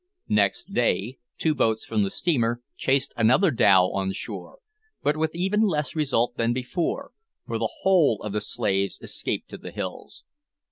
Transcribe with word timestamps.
Next 0.33 0.73
day 0.73 1.19
two 1.37 1.53
boats 1.53 1.85
from 1.85 2.01
the 2.01 2.09
steamer 2.09 2.63
chased 2.75 3.13
another 3.15 3.51
dhow 3.51 3.91
on 3.91 4.13
shore, 4.13 4.57
but 5.03 5.15
with 5.15 5.35
even 5.35 5.61
less 5.61 5.95
result 5.95 6.37
than 6.37 6.53
before, 6.53 7.11
for 7.45 7.59
the 7.59 7.69
whole 7.81 8.19
of 8.23 8.33
the 8.33 8.41
slaves 8.41 8.97
escaped 9.03 9.47
to 9.51 9.59
the 9.59 9.69
hills. 9.69 10.23